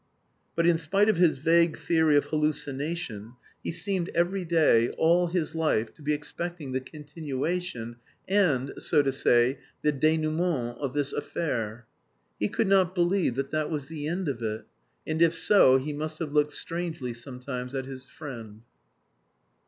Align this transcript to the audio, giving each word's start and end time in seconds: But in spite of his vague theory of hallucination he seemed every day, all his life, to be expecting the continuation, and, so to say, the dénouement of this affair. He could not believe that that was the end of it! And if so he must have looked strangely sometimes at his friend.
But 0.55 0.65
in 0.65 0.79
spite 0.79 1.09
of 1.09 1.17
his 1.17 1.37
vague 1.37 1.77
theory 1.77 2.15
of 2.15 2.25
hallucination 2.25 3.33
he 3.63 3.71
seemed 3.71 4.09
every 4.15 4.43
day, 4.43 4.89
all 4.97 5.27
his 5.27 5.53
life, 5.53 5.93
to 5.93 6.01
be 6.01 6.11
expecting 6.11 6.71
the 6.71 6.81
continuation, 6.81 7.97
and, 8.27 8.73
so 8.79 9.03
to 9.03 9.11
say, 9.11 9.59
the 9.83 9.93
dénouement 9.93 10.79
of 10.79 10.93
this 10.95 11.13
affair. 11.13 11.85
He 12.39 12.47
could 12.47 12.65
not 12.67 12.95
believe 12.95 13.35
that 13.35 13.51
that 13.51 13.69
was 13.69 13.85
the 13.85 14.07
end 14.07 14.27
of 14.27 14.41
it! 14.41 14.65
And 15.05 15.21
if 15.21 15.35
so 15.35 15.77
he 15.77 15.93
must 15.93 16.17
have 16.17 16.33
looked 16.33 16.53
strangely 16.53 17.13
sometimes 17.13 17.75
at 17.75 17.85
his 17.85 18.07
friend. 18.07 18.63